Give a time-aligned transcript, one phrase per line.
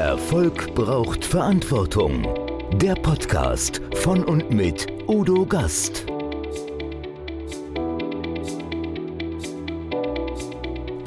[0.00, 2.26] Erfolg braucht Verantwortung.
[2.72, 6.06] Der Podcast von und mit Udo Gast.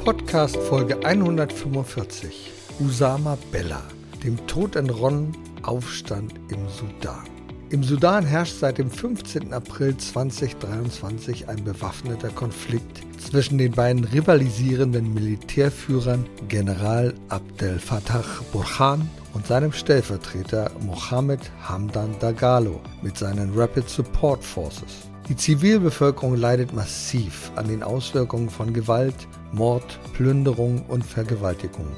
[0.04, 2.52] Podcast Folge 145.
[2.78, 3.82] Usama Bella.
[4.22, 7.24] Dem Tod entronnen, Aufstand im Sudan.
[7.70, 9.52] Im Sudan herrscht seit dem 15.
[9.52, 19.46] April 2023 ein bewaffneter Konflikt zwischen den beiden rivalisierenden Militärführern General Abdel Fattah Burhan und
[19.46, 25.08] seinem Stellvertreter Mohammed Hamdan Dagalo mit seinen Rapid Support Forces.
[25.28, 31.88] Die Zivilbevölkerung leidet massiv an den Auswirkungen von Gewalt, Mord, Plünderung und Vergewaltigung.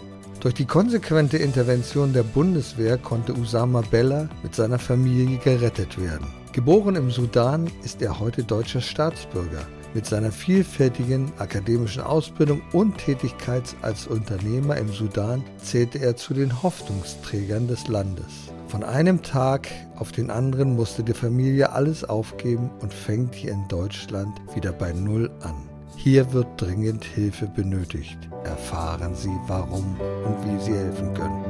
[0.40, 6.28] Durch die konsequente Intervention der Bundeswehr konnte Usama Bella mit seiner Familie gerettet werden.
[6.52, 9.66] Geboren im Sudan ist er heute deutscher Staatsbürger.
[9.94, 16.62] Mit seiner vielfältigen akademischen Ausbildung und Tätigkeit als Unternehmer im Sudan zählte er zu den
[16.62, 18.50] Hoffnungsträgern des Landes.
[18.68, 23.66] Von einem Tag auf den anderen musste die Familie alles aufgeben und fängt hier in
[23.68, 25.65] Deutschland wieder bei Null an.
[25.96, 28.18] Hier wird dringend Hilfe benötigt.
[28.44, 31.44] Erfahren Sie warum und wie Sie helfen können.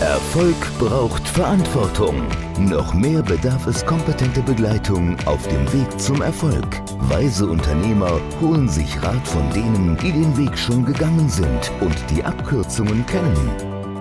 [0.00, 2.22] Erfolg braucht Verantwortung.
[2.58, 6.66] Noch mehr bedarf es kompetente Begleitung auf dem Weg zum Erfolg.
[7.08, 12.22] Weise Unternehmer holen sich Rat von denen, die den Weg schon gegangen sind und die
[12.22, 13.50] Abkürzungen kennen.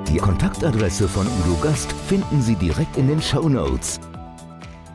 [0.07, 3.99] Die Kontaktadresse von Udo Gast finden Sie direkt in den Show Notes.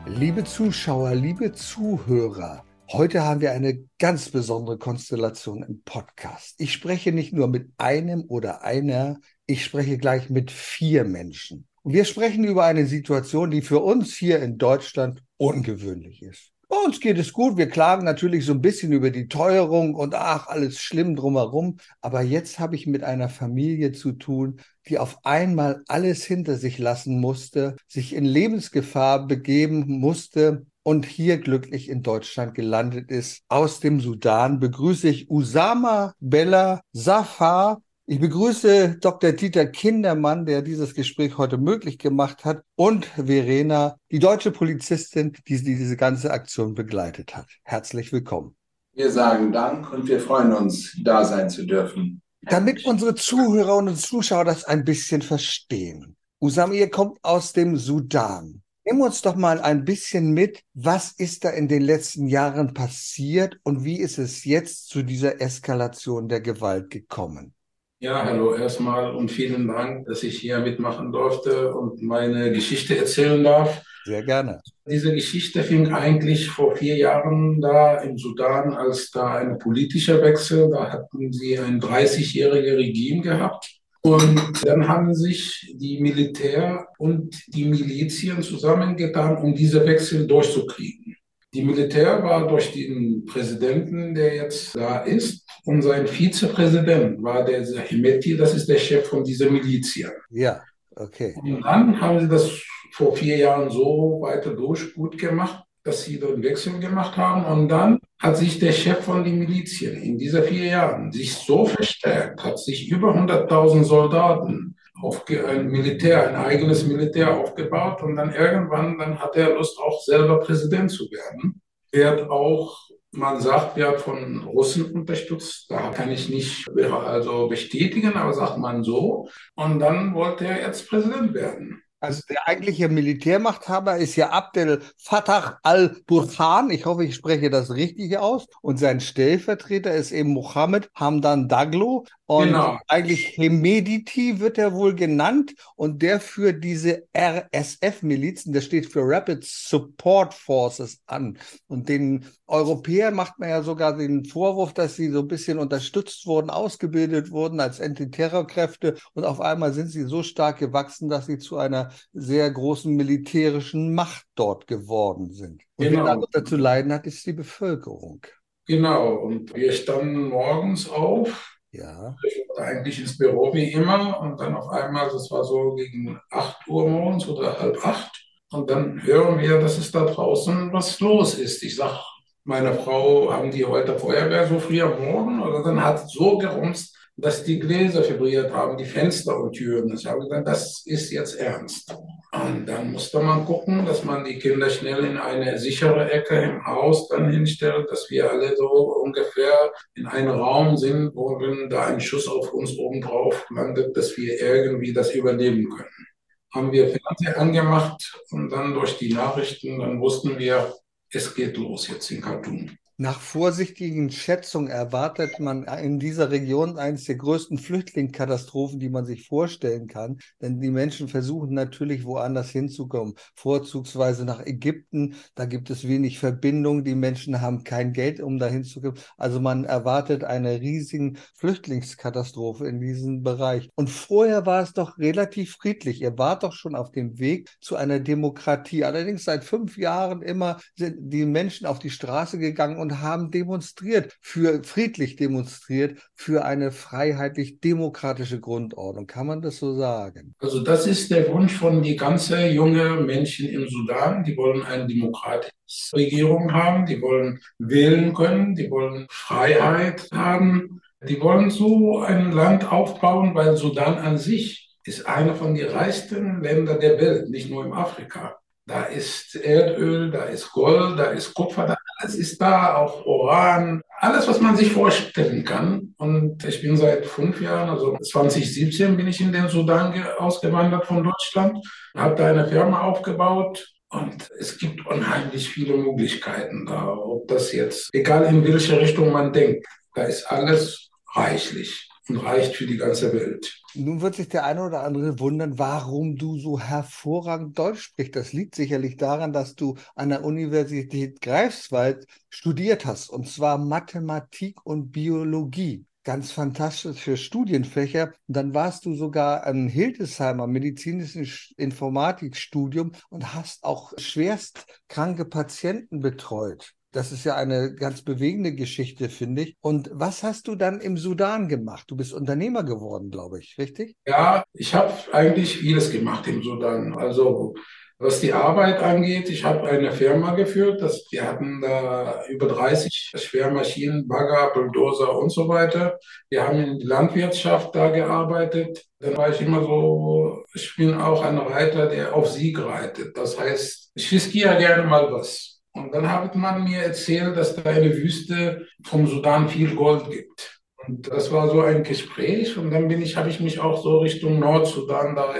[0.05, 6.55] Liebe Zuschauer, liebe Zuhörer, Heute haben wir eine ganz besondere Konstellation im Podcast.
[6.57, 11.67] Ich spreche nicht nur mit einem oder einer, ich spreche gleich mit vier Menschen.
[11.83, 16.53] Und wir sprechen über eine Situation, die für uns hier in Deutschland ungewöhnlich ist.
[16.69, 17.57] Bei uns geht es gut.
[17.57, 21.77] Wir klagen natürlich so ein bisschen über die Teuerung und ach, alles schlimm drumherum.
[21.99, 26.77] Aber jetzt habe ich mit einer Familie zu tun, die auf einmal alles hinter sich
[26.77, 33.43] lassen musste, sich in Lebensgefahr begeben musste, und hier glücklich in Deutschland gelandet ist.
[33.49, 37.81] Aus dem Sudan begrüße ich Usama Bella Safar.
[38.05, 39.33] Ich begrüße Dr.
[39.33, 45.61] Dieter Kindermann, der dieses Gespräch heute möglich gemacht hat, und Verena, die deutsche Polizistin, die
[45.61, 47.47] diese ganze Aktion begleitet hat.
[47.63, 48.55] Herzlich willkommen.
[48.93, 52.21] Wir sagen Dank und wir freuen uns, da sein zu dürfen.
[52.43, 56.15] Damit unsere Zuhörer und Zuschauer das ein bisschen verstehen.
[56.39, 58.63] Usama, ihr kommt aus dem Sudan.
[58.89, 63.59] Nimm uns doch mal ein bisschen mit, was ist da in den letzten Jahren passiert
[63.63, 67.53] und wie ist es jetzt zu dieser Eskalation der Gewalt gekommen?
[67.99, 73.43] Ja, hallo erstmal und vielen Dank, dass ich hier mitmachen durfte und meine Geschichte erzählen
[73.43, 73.83] darf.
[74.05, 74.61] Sehr gerne.
[74.89, 80.69] Diese Geschichte fing eigentlich vor vier Jahren da im Sudan, als da ein politischer Wechsel,
[80.69, 83.76] da hatten sie ein 30-jähriges Regime gehabt
[84.15, 91.15] und dann haben sich die Militär und die Milizien zusammengetan, um diese Wechsel durchzukriegen.
[91.53, 97.63] Die Militär war durch den Präsidenten, der jetzt da ist, und sein Vizepräsident war der
[97.63, 100.11] Hemeti, das ist der Chef von dieser Milizien.
[100.29, 100.61] Ja,
[100.95, 101.35] okay.
[101.41, 102.49] Und dann haben sie das
[102.91, 107.45] vor vier Jahren so weiter durch gut gemacht, dass sie den Wechsel gemacht haben.
[107.45, 111.65] Und dann hat sich der Chef von den Milizien in dieser vier Jahren sich so
[111.65, 118.01] verstärkt, hat sich über 100.000 Soldaten auf ein Militär, ein eigenes Militär aufgebaut.
[118.01, 121.61] Und dann irgendwann, dann hat er Lust, auch selber Präsident zu werden.
[121.91, 125.71] Er hat auch man sagt, er hat von Russen unterstützt.
[125.71, 129.29] Da kann ich nicht also bestätigen, aber sagt man so.
[129.55, 131.81] Und dann wollte er jetzt Präsident werden.
[131.99, 136.69] Also der eigentliche Militärmachthaber ist ja Abdel Fattah al-Burhan.
[136.69, 138.45] Ich hoffe, ich spreche das richtig aus.
[138.61, 142.05] Und sein Stellvertreter ist eben Mohammed Hamdan Daglo.
[142.27, 142.77] Und genau.
[142.87, 145.55] eigentlich Hemediti wird er wohl genannt.
[145.75, 151.39] Und der führt diese RSF-Milizen, das steht für Rapid Support Forces an.
[151.67, 156.27] Und den Europäern macht man ja sogar den Vorwurf, dass sie so ein bisschen unterstützt
[156.27, 158.97] wurden, ausgebildet wurden als Antiterrorkräfte.
[159.13, 163.93] Und auf einmal sind sie so stark gewachsen, dass sie zu einer sehr großen militärischen
[163.93, 165.63] Macht dort geworden sind.
[165.75, 166.05] Und genau.
[166.05, 168.21] wer darunter zu leiden hat, ist die Bevölkerung.
[168.65, 169.15] Genau.
[169.15, 172.15] Und wir standen morgens auf ja.
[172.23, 176.19] Ich wollte eigentlich ins Büro wie immer und dann auf einmal, das war so gegen
[176.31, 178.11] 8 Uhr morgens oder halb acht.
[178.51, 181.61] Und dann hören wir, dass es da draußen was los ist.
[181.63, 181.99] Ich sage,
[182.45, 185.41] meine Frau, haben die heute Feuerwehr so früh am Morgen?
[185.41, 189.91] Oder dann hat es so gerumst, dass die Gläser vibriert haben, die Fenster und Türen.
[189.93, 191.91] Ich habe gesagt, das ist jetzt ernst.
[192.31, 196.63] Und dann musste man gucken, dass man die Kinder schnell in eine sichere Ecke im
[196.65, 198.69] Haus dann hinstellt, dass wir alle so
[199.03, 204.15] ungefähr in einem Raum sind, wo wenn da ein Schuss auf uns obendrauf landet, dass
[204.15, 206.07] wir irgendwie das überleben können.
[206.53, 210.73] Haben wir Fernseher angemacht und dann durch die Nachrichten, dann wussten wir,
[211.11, 212.77] es geht los jetzt in Khartoum.
[212.99, 219.27] Nach vorsichtigen Schätzungen erwartet man in dieser Region eines der größten Flüchtlingskatastrophen, die man sich
[219.27, 220.17] vorstellen kann.
[220.41, 225.13] Denn die Menschen versuchen natürlich woanders hinzukommen, vorzugsweise nach Ägypten.
[225.35, 226.83] Da gibt es wenig Verbindung.
[226.83, 228.97] Die Menschen haben kein Geld, um dahin zu kommen.
[229.15, 233.69] Also man erwartet eine riesige Flüchtlingskatastrophe in diesem Bereich.
[233.75, 236.01] Und vorher war es doch relativ friedlich.
[236.01, 238.85] Ihr wart doch schon auf dem Weg zu einer Demokratie.
[238.85, 244.63] Allerdings seit fünf Jahren immer sind die Menschen auf die Straße gegangen haben demonstriert, für
[244.63, 249.07] friedlich demonstriert, für eine freiheitlich-demokratische Grundordnung.
[249.07, 250.35] Kann man das so sagen?
[250.39, 254.23] Also das ist der Wunsch von die ganze junge Menschen im Sudan.
[254.23, 255.53] Die wollen eine demokratische
[255.93, 260.81] Regierung haben, die wollen wählen können, die wollen Freiheit haben.
[261.07, 266.41] Die wollen so ein Land aufbauen, weil Sudan an sich ist einer von den reichsten
[266.41, 268.37] Ländern der Welt, nicht nur in Afrika.
[268.67, 273.81] Da ist Erdöl, da ist Gold, da ist Kupfer, da alles ist da, auch Uran,
[273.99, 275.95] alles, was man sich vorstellen kann.
[275.97, 281.01] Und ich bin seit fünf Jahren, also 2017 bin ich in den Sudan ausgewandert von
[281.01, 281.65] Deutschland,
[281.95, 283.73] habe da eine Firma aufgebaut.
[283.89, 289.31] Und es gibt unheimlich viele Möglichkeiten da, ob das jetzt, egal in welche Richtung man
[289.31, 289.65] denkt,
[289.95, 293.61] da ist alles reichlich und reicht für die ganze Welt.
[293.73, 298.15] Nun wird sich der eine oder andere wundern, warum du so hervorragend Deutsch sprichst.
[298.15, 304.65] Das liegt sicherlich daran, dass du an der Universität Greifswald studiert hast, und zwar Mathematik
[304.65, 305.85] und Biologie.
[306.03, 308.13] Ganz fantastisch für Studienfächer.
[308.27, 315.99] Und dann warst du sogar an Hildesheimer medizinischen Informatikstudium und hast auch schwerst kranke Patienten
[315.99, 316.76] betreut.
[316.97, 319.55] Das ist ja eine ganz bewegende Geschichte, finde ich.
[319.61, 321.83] Und was hast du dann im Sudan gemacht?
[321.89, 323.95] Du bist Unternehmer geworden, glaube ich, richtig?
[324.07, 326.97] Ja, ich habe eigentlich vieles gemacht im Sudan.
[326.97, 327.53] Also
[327.99, 330.81] was die Arbeit angeht, ich habe eine Firma geführt.
[330.81, 335.99] Das, wir hatten da über 30 Schwermaschinen, Bagger, Bulldozer und so weiter.
[336.31, 338.83] Wir haben in der Landwirtschaft da gearbeitet.
[338.97, 343.15] Dann war ich immer so, ich bin auch ein Reiter, der auf Sieg reitet.
[343.15, 345.56] Das heißt, ich riskiere gerne mal was.
[345.77, 350.57] Und dann hat man mir erzählt, dass da eine Wüste vom Sudan viel Gold gibt.
[350.87, 352.57] Und das war so ein Gespräch.
[352.57, 355.33] Und dann bin ich, habe ich mich auch so Richtung Nordsudan, da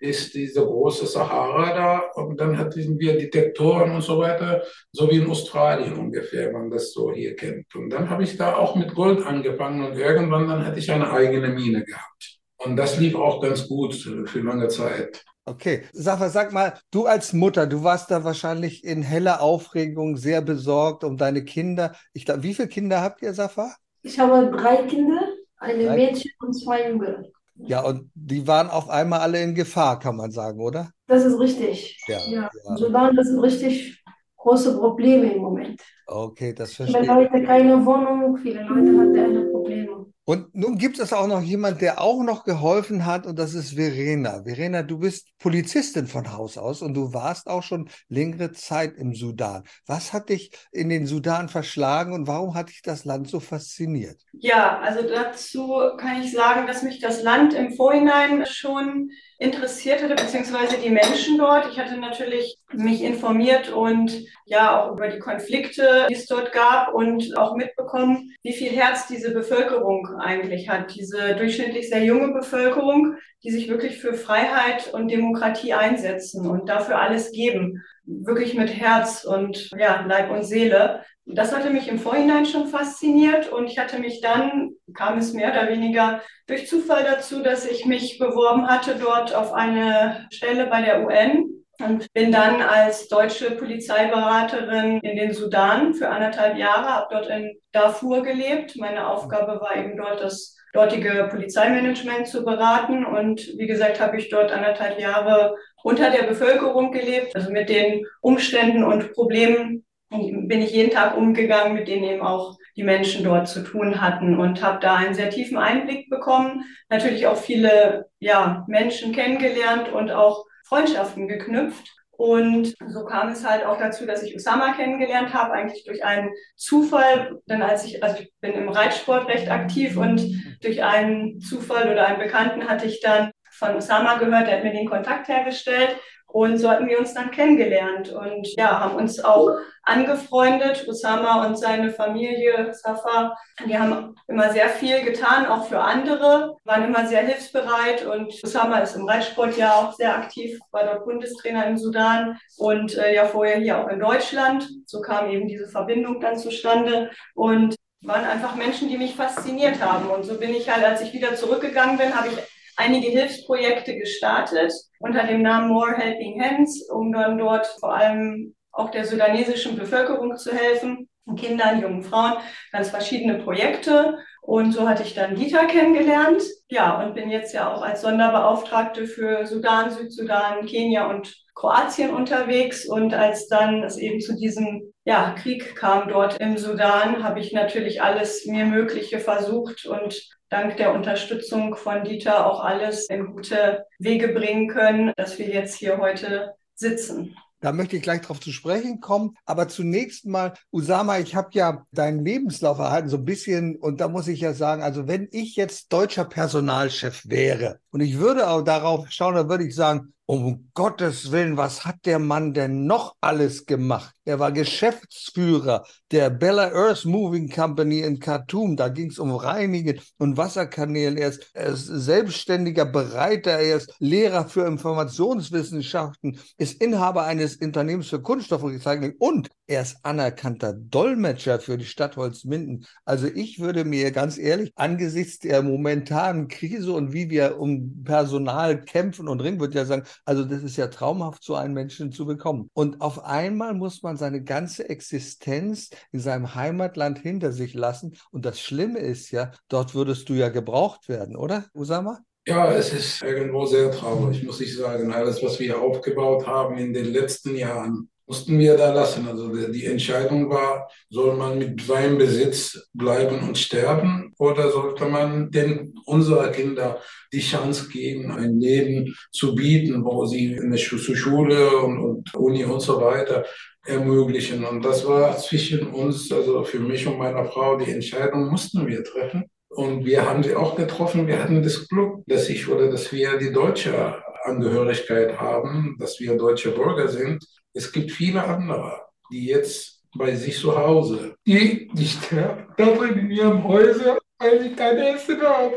[0.00, 2.22] ist diese große Sahara da.
[2.22, 4.62] Und dann hatten wir Detektoren und so weiter,
[4.92, 7.74] so wie in Australien ungefähr, man das so hier kennt.
[7.74, 11.12] Und dann habe ich da auch mit Gold angefangen und irgendwann dann hatte ich eine
[11.12, 12.38] eigene Mine gehabt.
[12.58, 15.24] Und das lief auch ganz gut für lange Zeit.
[15.44, 20.40] Okay, Safa, sag mal, du als Mutter, du warst da wahrscheinlich in heller Aufregung, sehr
[20.40, 21.96] besorgt um deine Kinder.
[22.12, 23.74] Ich glaube, wie viele Kinder habt ihr, Safa?
[24.02, 25.20] Ich habe drei Kinder,
[25.58, 25.96] eine drei.
[25.96, 27.32] Mädchen und zwei Junge.
[27.56, 30.90] Ja, und die waren auf einmal alle in Gefahr, kann man sagen, oder?
[31.06, 31.98] Das ist richtig.
[32.06, 32.50] Ja, ja.
[32.64, 32.76] ja.
[32.76, 34.02] Sudan, das sind richtig
[34.36, 35.82] große Probleme im Moment.
[36.06, 37.08] Okay, das verstehe ich.
[37.08, 40.01] Viele Leute keine Wohnung, viele Leute hatten Probleme.
[40.32, 43.74] Und nun gibt es auch noch jemand, der auch noch geholfen hat, und das ist
[43.74, 44.44] Verena.
[44.44, 49.14] Verena, du bist Polizistin von Haus aus und du warst auch schon längere Zeit im
[49.14, 49.64] Sudan.
[49.84, 54.22] Was hat dich in den Sudan verschlagen und warum hat dich das Land so fasziniert?
[54.32, 55.68] Ja, also dazu
[55.98, 59.10] kann ich sagen, dass mich das Land im Vorhinein schon
[59.42, 61.68] interessiert hatte, beziehungsweise die Menschen dort.
[61.70, 66.94] Ich hatte natürlich mich informiert und ja auch über die Konflikte, die es dort gab
[66.94, 70.94] und auch mitbekommen, wie viel Herz diese Bevölkerung eigentlich hat.
[70.94, 77.00] Diese durchschnittlich sehr junge Bevölkerung, die sich wirklich für Freiheit und Demokratie einsetzen und dafür
[77.00, 77.82] alles geben.
[78.04, 81.04] Wirklich mit Herz und ja, Leib und Seele.
[81.24, 85.52] Das hatte mich im Vorhinein schon fasziniert und ich hatte mich dann, kam es mehr
[85.52, 90.82] oder weniger durch Zufall dazu, dass ich mich beworben hatte dort auf eine Stelle bei
[90.82, 97.06] der UN und bin dann als deutsche Polizeiberaterin in den Sudan für anderthalb Jahre, habe
[97.10, 98.76] dort in Darfur gelebt.
[98.76, 104.30] Meine Aufgabe war eben dort das dortige Polizeimanagement zu beraten und wie gesagt habe ich
[104.30, 110.72] dort anderthalb Jahre unter der Bevölkerung gelebt, also mit den Umständen und Problemen bin ich
[110.72, 114.78] jeden Tag umgegangen, mit denen eben auch die Menschen dort zu tun hatten und habe
[114.80, 121.28] da einen sehr tiefen Einblick bekommen, natürlich auch viele ja, Menschen kennengelernt und auch Freundschaften
[121.28, 121.88] geknüpft.
[122.10, 126.30] Und so kam es halt auch dazu, dass ich Usama kennengelernt habe, eigentlich durch einen
[126.56, 127.40] Zufall.
[127.48, 130.22] Denn als ich, also ich bin im Reitsport recht aktiv und
[130.62, 134.72] durch einen Zufall oder einen Bekannten hatte ich dann von Usama gehört, der hat mir
[134.72, 135.96] den Kontakt hergestellt.
[136.26, 139.50] Und so hatten wir uns dann kennengelernt und ja, haben uns auch
[139.82, 140.88] angefreundet.
[140.88, 146.84] Usama und seine Familie, Safa, die haben immer sehr viel getan, auch für andere, waren
[146.84, 151.66] immer sehr hilfsbereit und Usama ist im Reitsport ja auch sehr aktiv, war dort Bundestrainer
[151.66, 154.66] im Sudan und äh, ja vorher hier auch in Deutschland.
[154.86, 160.08] So kam eben diese Verbindung dann zustande und waren einfach Menschen, die mich fasziniert haben.
[160.08, 162.38] Und so bin ich halt, als ich wieder zurückgegangen bin, habe ich
[162.82, 168.90] einige Hilfsprojekte gestartet unter dem Namen More Helping Hands, um dann dort vor allem auch
[168.90, 172.34] der sudanesischen Bevölkerung zu helfen, Kindern, jungen Frauen,
[172.72, 174.18] ganz verschiedene Projekte.
[174.40, 176.42] Und so hatte ich dann Dieter kennengelernt.
[176.68, 182.86] Ja, und bin jetzt ja auch als Sonderbeauftragte für Sudan, Südsudan, Kenia und Kroatien unterwegs.
[182.86, 187.52] Und als dann es eben zu diesem ja, Krieg kam dort im Sudan, habe ich
[187.52, 190.20] natürlich alles mir Mögliche versucht und
[190.52, 195.74] dank der Unterstützung von Dieter auch alles in gute Wege bringen können, dass wir jetzt
[195.74, 197.34] hier heute sitzen.
[197.60, 199.36] Da möchte ich gleich drauf zu sprechen kommen.
[199.46, 203.76] Aber zunächst mal, Usama, ich habe ja deinen Lebenslauf erhalten, so ein bisschen.
[203.76, 208.18] Und da muss ich ja sagen, also wenn ich jetzt deutscher Personalchef wäre und ich
[208.18, 212.54] würde auch darauf schauen, dann würde ich sagen, um Gottes Willen, was hat der Mann
[212.54, 214.14] denn noch alles gemacht?
[214.24, 218.76] Er war Geschäftsführer der Bella Earth Moving Company in Khartoum.
[218.76, 221.16] Da ging es um Reinigen und Wasserkanälen.
[221.16, 228.08] Er ist, er ist selbstständiger Bereiter, er ist Lehrer für Informationswissenschaften, ist Inhaber eines Unternehmens
[228.08, 232.86] für Kunststoffrecycling und er ist anerkannter Dolmetscher für die Stadt Holzminden.
[233.06, 238.84] Also ich würde mir ganz ehrlich angesichts der momentanen Krise und wie wir um Personal
[238.84, 242.26] kämpfen und ringen, würde ja sagen, also das ist ja traumhaft, so einen Menschen zu
[242.26, 242.68] bekommen.
[242.74, 248.16] Und auf einmal muss man seine ganze Existenz in seinem Heimatland hinter sich lassen.
[248.30, 252.20] Und das Schlimme ist ja, dort würdest du ja gebraucht werden, oder, Usama?
[252.46, 255.12] Ja, es ist irgendwo sehr traurig, muss ich sagen.
[255.12, 259.26] Alles, was wir aufgebaut haben in den letzten Jahren, mussten wir da lassen.
[259.28, 265.50] Also die Entscheidung war, soll man mit seinem Besitz bleiben und sterben oder sollte man
[265.50, 267.00] denn unserer Kinder
[267.32, 272.80] die Chance geben, ein Leben zu bieten, wo sie eine Schule und, und Uni und
[272.80, 273.44] so weiter
[273.84, 274.64] ermöglichen.
[274.64, 279.02] Und das war zwischen uns, also für mich und meiner Frau, die Entscheidung mussten wir
[279.02, 279.44] treffen.
[279.68, 281.26] Und wir haben sie auch getroffen.
[281.26, 286.36] Wir hatten das Glück, dass ich oder dass wir die deutsche Angehörigkeit haben, dass wir
[286.36, 287.42] deutsche Bürger sind.
[287.74, 289.00] Es gibt viele andere,
[289.30, 294.72] die jetzt bei sich zu Hause, die, sterben da drin in ihrem Häuser, weil sie
[294.74, 295.74] keine Essen haben.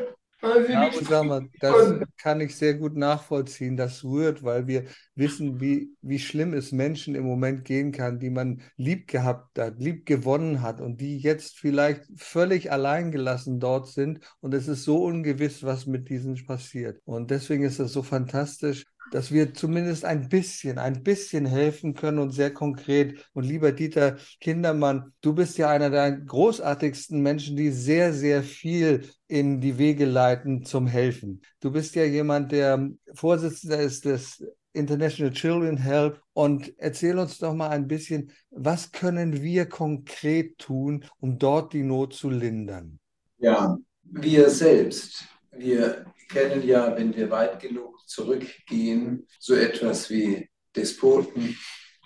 [0.70, 3.78] Ja, Osama, das kann ich sehr gut nachvollziehen.
[3.78, 4.84] Das rührt, weil wir
[5.16, 9.80] wissen, wie, wie schlimm es Menschen im Moment gehen kann, die man lieb gehabt hat,
[9.80, 14.20] lieb gewonnen hat und die jetzt vielleicht völlig alleingelassen dort sind.
[14.40, 17.02] Und es ist so ungewiss, was mit diesen passiert.
[17.06, 22.20] Und deswegen ist es so fantastisch, dass wir zumindest ein bisschen, ein bisschen helfen können
[22.20, 23.26] und sehr konkret.
[23.34, 29.08] Und lieber Dieter Kindermann, du bist ja einer der großartigsten Menschen, die sehr, sehr viel
[29.28, 31.42] in die Wege leiten zum Helfen.
[31.60, 34.44] Du bist ja jemand, der Vorsitzender ist des
[34.74, 41.06] International Children Help und erzähl uns doch mal ein bisschen, was können wir konkret tun,
[41.20, 43.00] um dort die Not zu lindern?
[43.38, 51.58] Ja, wir selbst, wir kennen ja, wenn wir weit genug zurückgehen, so etwas wie Despoten,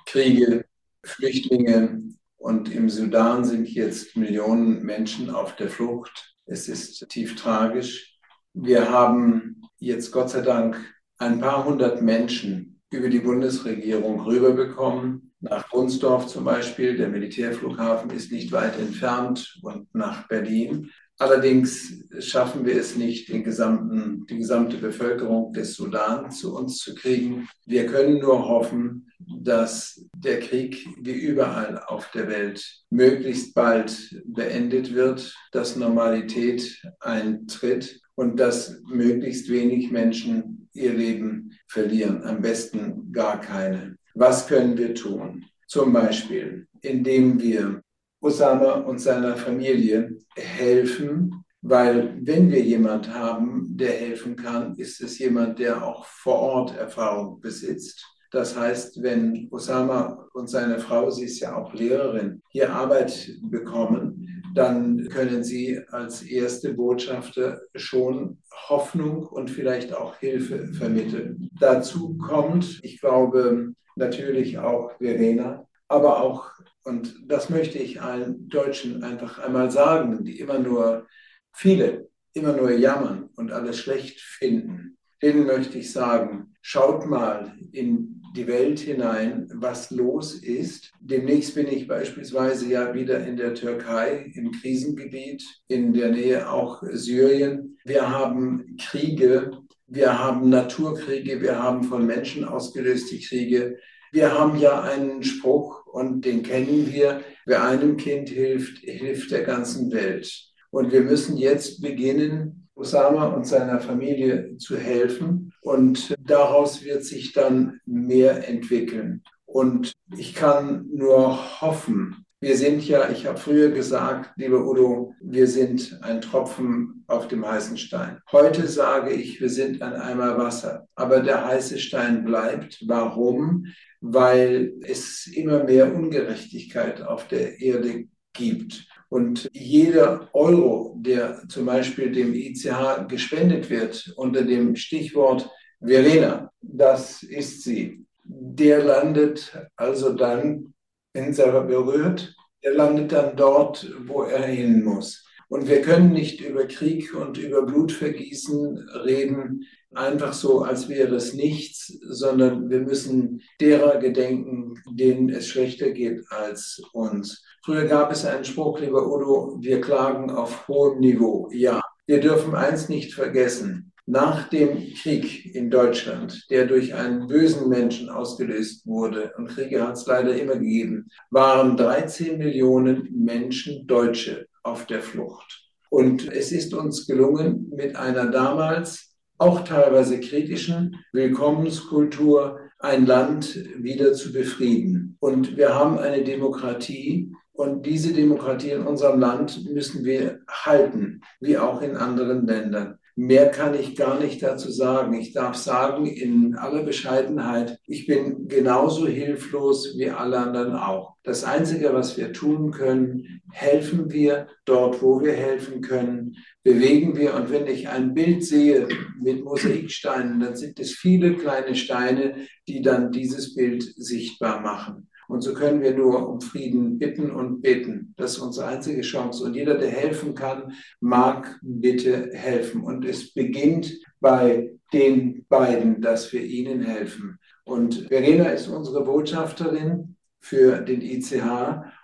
[0.05, 0.65] Kriege,
[1.03, 2.03] Flüchtlinge.
[2.37, 6.35] Und im Sudan sind jetzt Millionen Menschen auf der Flucht.
[6.45, 8.17] Es ist tief tragisch.
[8.53, 10.77] Wir haben jetzt Gott sei Dank
[11.17, 15.31] ein paar hundert Menschen über die Bundesregierung rüberbekommen.
[15.41, 20.91] Nach Brunsdorf zum Beispiel, der Militärflughafen ist nicht weit entfernt und nach Berlin.
[21.21, 26.95] Allerdings schaffen wir es nicht, den gesamten, die gesamte Bevölkerung des Sudan zu uns zu
[26.95, 27.49] kriegen.
[27.65, 34.93] Wir können nur hoffen, dass der Krieg wie überall auf der Welt möglichst bald beendet
[34.93, 43.41] wird, dass Normalität eintritt und dass möglichst wenig Menschen ihr Leben verlieren, am besten gar
[43.41, 43.97] keine.
[44.15, 45.45] Was können wir tun?
[45.67, 47.81] Zum Beispiel, indem wir
[48.21, 55.19] Osama und seiner Familie helfen, weil wenn wir jemand haben, der helfen kann, ist es
[55.19, 58.05] jemand, der auch vor Ort Erfahrung besitzt.
[58.31, 64.29] Das heißt, wenn Osama und seine Frau, sie ist ja auch Lehrerin, hier Arbeit bekommen,
[64.55, 71.49] dann können Sie als erste Botschafter schon Hoffnung und vielleicht auch Hilfe vermitteln.
[71.59, 76.51] Dazu kommt, ich glaube, natürlich auch Verena, aber auch,
[76.83, 81.07] und das möchte ich allen Deutschen einfach einmal sagen, die immer nur,
[81.53, 88.21] viele, immer nur jammern und alles schlecht finden, denen möchte ich sagen, schaut mal in
[88.35, 90.91] die Welt hinein, was los ist.
[91.01, 96.83] Demnächst bin ich beispielsweise ja wieder in der Türkei, im Krisengebiet, in der Nähe auch
[96.91, 97.77] Syrien.
[97.85, 99.51] Wir haben Kriege,
[99.87, 103.77] wir haben Naturkriege, wir haben von Menschen ausgelöste Kriege.
[104.11, 109.43] Wir haben ja einen Spruch und den kennen wir, wer einem Kind hilft, hilft der
[109.43, 110.31] ganzen Welt.
[110.71, 115.51] Und wir müssen jetzt beginnen, Osama und seiner Familie zu helfen.
[115.61, 119.23] Und daraus wird sich dann mehr entwickeln.
[119.45, 125.45] Und ich kann nur hoffen, wir sind ja, ich habe früher gesagt, lieber Udo, wir
[125.45, 128.21] sind ein Tropfen auf dem heißen Stein.
[128.31, 130.87] Heute sage ich, wir sind ein Eimer Wasser.
[130.95, 132.81] Aber der heiße Stein bleibt.
[132.87, 133.65] Warum?
[134.01, 138.87] Weil es immer mehr Ungerechtigkeit auf der Erde gibt.
[139.09, 145.49] Und jeder Euro, der zum Beispiel dem ICH gespendet wird unter dem Stichwort
[145.81, 150.73] Verena, das ist sie, der landet also dann,
[151.13, 155.25] wenn er berührt, der landet dann dort, wo er hin muss.
[155.47, 161.33] Und wir können nicht über Krieg und über Blutvergießen reden, einfach so, als wäre es
[161.33, 167.43] nichts, sondern wir müssen derer gedenken, denen es schlechter geht als uns.
[167.63, 171.49] Früher gab es einen Spruch, lieber Udo, wir klagen auf hohem Niveau.
[171.51, 173.91] Ja, wir dürfen eins nicht vergessen.
[174.05, 179.97] Nach dem Krieg in Deutschland, der durch einen bösen Menschen ausgelöst wurde, und Kriege hat
[179.97, 185.69] es leider immer gegeben, waren 13 Millionen Menschen Deutsche auf der Flucht.
[185.89, 189.08] Und es ist uns gelungen, mit einer damals
[189.39, 195.17] auch teilweise kritischen Willkommenskultur ein Land wieder zu befrieden.
[195.19, 201.57] Und wir haben eine Demokratie, und diese Demokratie in unserem Land müssen wir halten, wie
[201.57, 202.98] auch in anderen Ländern.
[203.21, 205.13] Mehr kann ich gar nicht dazu sagen.
[205.13, 211.17] Ich darf sagen, in aller Bescheidenheit, ich bin genauso hilflos wie alle anderen auch.
[211.23, 217.33] Das Einzige, was wir tun können, helfen wir dort, wo wir helfen können, bewegen wir.
[217.33, 218.87] Und wenn ich ein Bild sehe
[219.21, 222.35] mit Mosaiksteinen, dann sind es viele kleine Steine,
[222.69, 225.09] die dann dieses Bild sichtbar machen.
[225.29, 228.15] Und so können wir nur um Frieden bitten und beten.
[228.17, 229.43] Das ist unsere einzige Chance.
[229.43, 232.81] Und jeder, der helfen kann, mag bitte helfen.
[232.81, 237.37] Und es beginnt bei den beiden, dass wir ihnen helfen.
[237.63, 241.43] Und Verena ist unsere Botschafterin für den ICH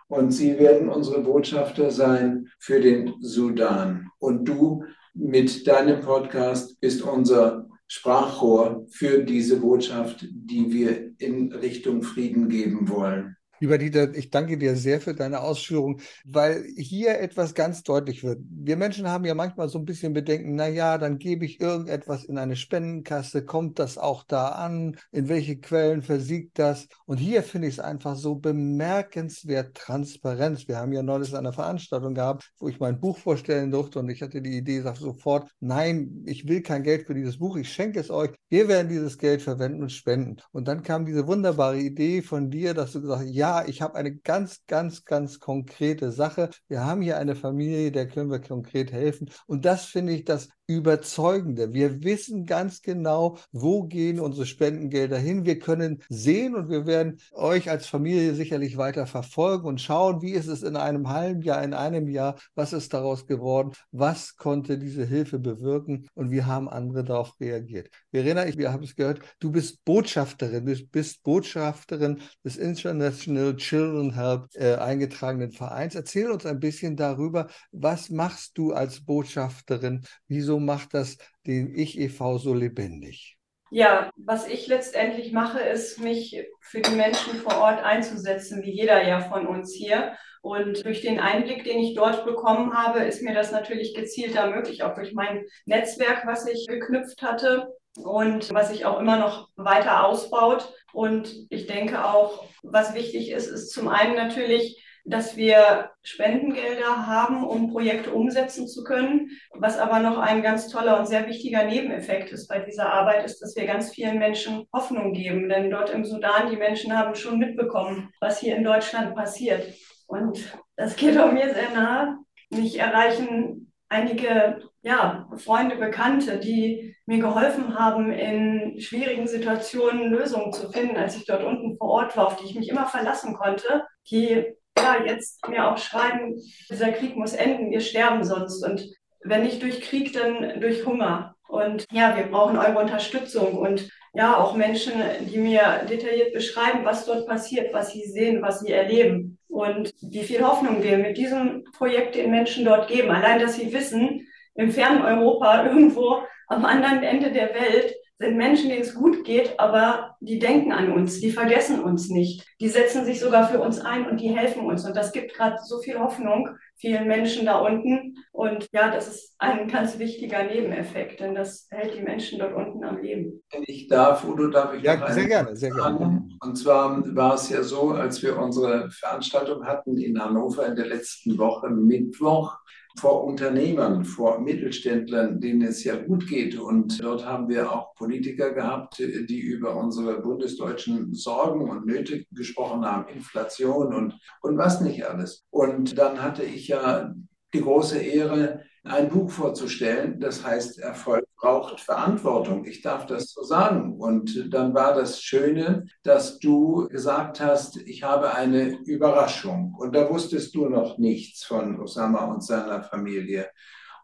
[0.07, 4.07] und sie werden unsere Botschafter sein für den Sudan.
[4.19, 4.83] Und du
[5.15, 12.89] mit deinem Podcast bist unser Sprachrohr für diese Botschaft, die wir in Richtung Frieden geben
[12.89, 13.37] wollen.
[13.65, 18.37] Lieber Dieter, ich danke dir sehr für deine Ausführung, weil hier etwas ganz deutlich wird.
[18.47, 22.25] Wir Menschen haben ja manchmal so ein bisschen Bedenken, na ja, dann gebe ich irgendetwas
[22.25, 24.97] in eine Spendenkasse, kommt das auch da an?
[25.11, 26.87] In welche Quellen versiegt das?
[27.07, 30.67] Und hier finde ich es einfach so bemerkenswert Transparenz.
[30.67, 34.21] Wir haben ja neulich eine Veranstaltung gehabt, wo ich mein Buch vorstellen durfte und ich
[34.21, 37.99] hatte die Idee, sag sofort, nein, ich will kein Geld für dieses Buch, ich schenke
[37.99, 38.29] es euch.
[38.47, 40.37] Wir werden dieses Geld verwenden und spenden.
[40.51, 43.95] Und dann kam diese wunderbare Idee von dir, dass du gesagt hast, ja, ich habe
[43.95, 46.49] eine ganz, ganz, ganz konkrete Sache.
[46.67, 49.29] Wir haben hier eine Familie, der können wir konkret helfen.
[49.47, 51.73] Und das finde ich das Überzeugende.
[51.73, 55.45] Wir wissen ganz genau, wo gehen unsere Spendengelder hin.
[55.45, 60.31] Wir können sehen und wir werden euch als Familie sicherlich weiter verfolgen und schauen, wie
[60.31, 64.79] ist es in einem halben Jahr, in einem Jahr, was ist daraus geworden, was konnte
[64.79, 67.89] diese Hilfe bewirken und wie haben andere darauf reagiert.
[68.11, 74.13] Verena, ich, wir haben es gehört, du bist Botschafterin, du bist Botschafterin des International Children
[74.15, 75.95] Help äh, eingetragenen Vereins.
[75.95, 80.01] Erzähl uns ein bisschen darüber, was machst du als Botschafterin?
[80.27, 82.37] Wieso macht das den Ich e.V.
[82.37, 83.37] so lebendig?
[83.71, 89.05] Ja, was ich letztendlich mache, ist, mich für die Menschen vor Ort einzusetzen, wie jeder
[89.05, 90.13] ja von uns hier.
[90.41, 94.83] Und durch den Einblick, den ich dort bekommen habe, ist mir das natürlich gezielter möglich,
[94.83, 100.05] auch durch mein Netzwerk, was ich geknüpft hatte und was sich auch immer noch weiter
[100.05, 100.71] ausbaut.
[100.93, 107.43] Und ich denke auch, was wichtig ist, ist zum einen natürlich, dass wir Spendengelder haben,
[107.45, 109.29] um Projekte umsetzen zu können.
[109.53, 113.39] Was aber noch ein ganz toller und sehr wichtiger Nebeneffekt ist bei dieser Arbeit, ist,
[113.41, 115.47] dass wir ganz vielen Menschen Hoffnung geben.
[115.47, 119.73] Denn dort im Sudan, die Menschen haben schon mitbekommen, was hier in Deutschland passiert.
[120.07, 122.17] Und das geht auch mir sehr nahe.
[122.49, 130.71] mich erreichen einige ja, Freunde, Bekannte, die mir geholfen haben, in schwierigen Situationen Lösungen zu
[130.71, 133.83] finden, als ich dort unten vor Ort war, auf die ich mich immer verlassen konnte,
[134.09, 134.45] die
[134.77, 136.35] ja, jetzt mir auch schreiben,
[136.69, 138.63] dieser Krieg muss enden, wir sterben sonst.
[138.63, 138.85] Und
[139.23, 141.35] wenn nicht durch Krieg, dann durch Hunger.
[141.47, 147.05] Und ja, wir brauchen eure Unterstützung und ja, auch Menschen, die mir detailliert beschreiben, was
[147.05, 151.63] dort passiert, was sie sehen, was sie erleben und wie viel Hoffnung wir mit diesem
[151.77, 153.11] Projekt den Menschen dort geben.
[153.11, 158.69] Allein, dass sie wissen, im fernen Europa, irgendwo am anderen Ende der Welt, sind Menschen,
[158.69, 162.45] denen es gut geht, aber die denken an uns, die vergessen uns nicht.
[162.61, 164.85] Die setzen sich sogar für uns ein und die helfen uns.
[164.85, 168.17] Und das gibt gerade so viel Hoffnung vielen Menschen da unten.
[168.31, 172.83] Und ja, das ist ein ganz wichtiger Nebeneffekt, denn das hält die Menschen dort unten
[172.83, 173.43] am Leben.
[173.51, 176.27] Wenn ich darf, Udo, darf ich Ja, sehr gerne, sehr gerne.
[176.41, 180.87] Und zwar war es ja so, als wir unsere Veranstaltung hatten in Hannover in der
[180.87, 182.57] letzten Woche, Mittwoch,
[182.97, 186.57] vor Unternehmern, vor Mittelständlern, denen es ja gut geht.
[186.57, 192.85] Und dort haben wir auch Politiker gehabt, die über unsere bundesdeutschen Sorgen und Nöte gesprochen
[192.85, 195.45] haben, Inflation und, und was nicht alles.
[195.49, 197.13] Und dann hatte ich ja
[197.53, 202.65] die große Ehre, ein Buch vorzustellen, das heißt Erfolg braucht Verantwortung.
[202.65, 203.93] Ich darf das so sagen.
[203.99, 209.75] Und dann war das Schöne, dass du gesagt hast, ich habe eine Überraschung.
[209.77, 213.49] Und da wusstest du noch nichts von Osama und seiner Familie.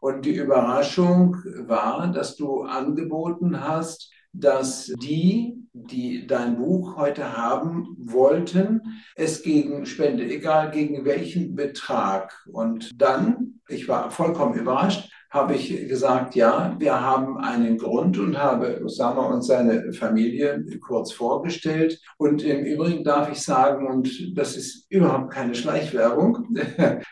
[0.02, 7.96] Und die Überraschung war, dass du angeboten hast, dass die, die dein Buch heute haben
[7.98, 8.82] wollten,
[9.15, 12.34] es gegen Spende, egal gegen welchen Betrag.
[12.52, 18.38] Und dann, ich war vollkommen überrascht, habe ich gesagt, ja, wir haben einen Grund und
[18.38, 22.01] habe Osama und seine Familie kurz vorgestellt.
[22.17, 26.49] Und im Übrigen darf ich sagen, und das ist überhaupt keine Schleichwerbung,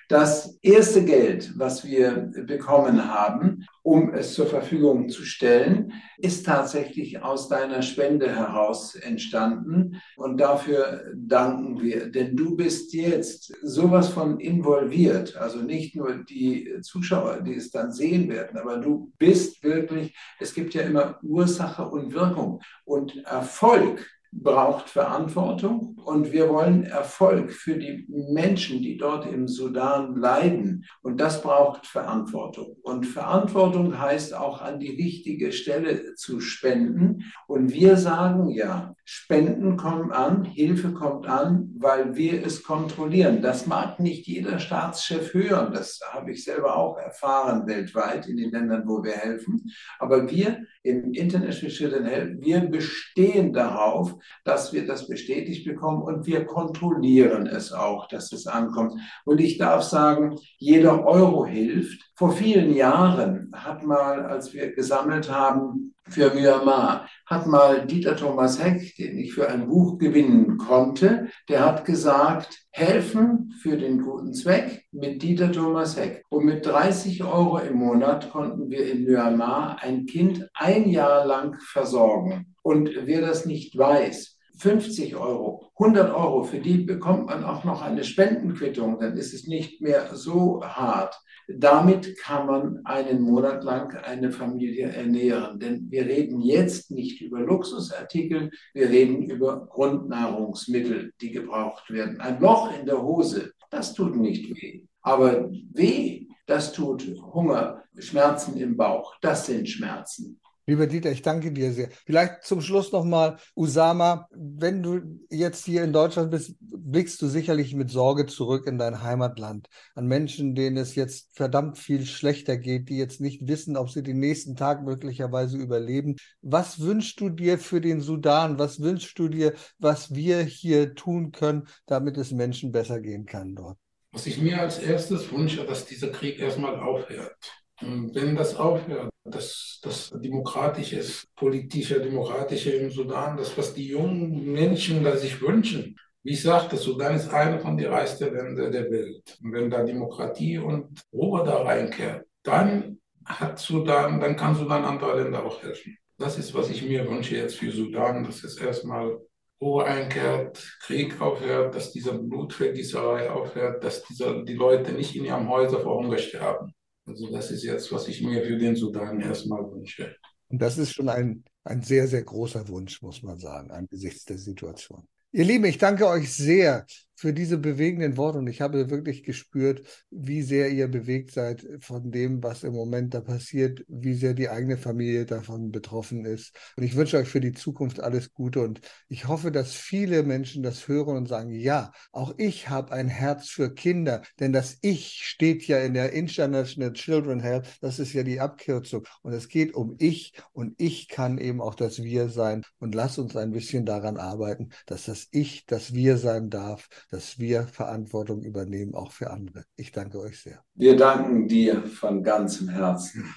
[0.10, 7.22] das erste Geld, was wir bekommen haben, um es zur Verfügung zu stellen, ist tatsächlich
[7.22, 10.02] aus deiner Spende heraus entstanden.
[10.18, 16.80] Und dafür danken wir, denn du bist jetzt sowas von involviert, also nicht nur die
[16.82, 21.88] Zuschauer, die es dann sehen werden, aber du bist wirklich, es gibt ja immer Ursache
[21.88, 22.62] und Wirkung.
[22.84, 30.16] Und Erfolg braucht Verantwortung und wir wollen Erfolg für die Menschen, die dort im Sudan
[30.16, 30.86] leiden.
[31.02, 32.78] Und das braucht Verantwortung.
[32.84, 37.32] Und Verantwortung heißt auch an die richtige Stelle zu spenden.
[37.48, 43.42] Und wir sagen ja, Spenden kommen an, Hilfe kommt an, weil wir es kontrollieren.
[43.42, 45.74] Das mag nicht jeder Staatschef hören.
[45.74, 49.72] Das habe ich selber auch erfahren weltweit in den Ländern, wo wir helfen.
[49.98, 56.26] Aber wir im International Children Health, wir bestehen darauf, dass wir das bestätigt bekommen und
[56.26, 58.94] wir kontrollieren es auch, dass es ankommt.
[59.26, 62.12] Und ich darf sagen, jeder Euro hilft.
[62.16, 68.62] Vor vielen Jahren hat mal, als wir gesammelt haben für Myanmar, hat mal Dieter Thomas
[68.62, 74.34] Heck, den ich für ein Buch gewinnen konnte, der hat gesagt, helfen für den guten
[74.34, 76.24] Zweck mit Dieter Thomas Heck.
[76.30, 81.60] Und mit 30 Euro im Monat konnten wir in Myanmar ein Kind ein Jahr lang
[81.60, 82.56] versorgen.
[82.62, 87.82] Und wer das nicht weiß, 50 Euro, 100 Euro, für die bekommt man auch noch
[87.82, 91.18] eine Spendenquittung, dann ist es nicht mehr so hart.
[91.48, 95.60] Damit kann man einen Monat lang eine Familie ernähren.
[95.60, 102.20] Denn wir reden jetzt nicht über Luxusartikel, wir reden über Grundnahrungsmittel, die gebraucht werden.
[102.20, 104.84] Ein Loch in der Hose, das tut nicht weh.
[105.02, 110.40] Aber weh, das tut Hunger, Schmerzen im Bauch, das sind Schmerzen.
[110.70, 111.90] Lieber Dieter, ich danke dir sehr.
[112.06, 115.02] Vielleicht zum Schluss nochmal, Usama, wenn du
[115.32, 120.06] jetzt hier in Deutschland bist, blickst du sicherlich mit Sorge zurück in dein Heimatland, an
[120.06, 124.20] Menschen, denen es jetzt verdammt viel schlechter geht, die jetzt nicht wissen, ob sie den
[124.20, 126.18] nächsten Tag möglicherweise überleben.
[126.44, 128.60] Was wünschst du dir für den Sudan?
[128.60, 133.56] Was wünschst du dir, was wir hier tun können, damit es Menschen besser gehen kann
[133.56, 133.80] dort?
[134.12, 137.60] Was ich mir als erstes wünsche, dass dieser Krieg erstmal aufhört.
[137.82, 141.02] Wenn das aufhört, das, das Demokratische
[141.36, 145.96] politische, demokratische im Sudan, das, was die jungen Menschen da sich wünschen.
[146.24, 149.38] Wie ich sagte, Sudan ist einer von den reichsten Ländern der Welt.
[149.42, 155.22] Und wenn da Demokratie und Ruhe da reinkehrt, dann hat Sudan, dann kann Sudan andere
[155.22, 155.98] Länder auch helfen.
[156.18, 159.18] Das ist, was ich mir wünsche jetzt für Sudan, dass es erstmal
[159.62, 165.50] Ruhe einkehrt, Krieg aufhört, dass diese Blutvergießerei aufhört, dass diese, die Leute nicht in ihrem
[165.50, 166.74] Häuser vor Hunger sterben.
[167.10, 170.16] Also das ist jetzt, was ich mir für den Sudan erstmal wünsche.
[170.48, 174.38] Und das ist schon ein, ein sehr, sehr großer Wunsch, muss man sagen, angesichts der
[174.38, 175.08] Situation.
[175.32, 176.86] Ihr Lieben, ich danke euch sehr
[177.20, 178.38] für diese bewegenden Worte.
[178.38, 183.14] Und ich habe wirklich gespürt, wie sehr ihr bewegt seid von dem, was im Moment
[183.14, 186.56] da passiert, wie sehr die eigene Familie davon betroffen ist.
[186.78, 188.62] Und ich wünsche euch für die Zukunft alles Gute.
[188.62, 188.80] Und
[189.10, 193.50] ich hoffe, dass viele Menschen das hören und sagen, ja, auch ich habe ein Herz
[193.50, 194.22] für Kinder.
[194.40, 197.68] Denn das Ich steht ja in der International Children Health.
[197.82, 199.06] Das ist ja die Abkürzung.
[199.24, 200.32] Und es geht um Ich.
[200.54, 202.64] Und ich kann eben auch das Wir sein.
[202.78, 207.40] Und lass uns ein bisschen daran arbeiten, dass das Ich, das Wir sein darf dass
[207.40, 209.66] wir Verantwortung übernehmen, auch für andere.
[209.76, 210.64] Ich danke euch sehr.
[210.76, 213.34] Wir danken dir von ganzem Herzen.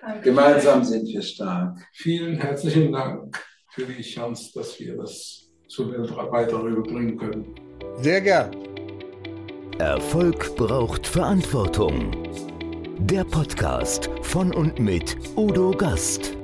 [0.00, 0.22] Danke.
[0.22, 1.78] Gemeinsam sind wir stark.
[1.92, 3.38] Vielen herzlichen Dank
[3.70, 7.54] für die Chance, dass wir das zur Welt weiter rüberbringen können.
[7.96, 8.54] Sehr gern.
[9.78, 12.12] Erfolg braucht Verantwortung.
[12.98, 16.43] Der Podcast von und mit Udo Gast.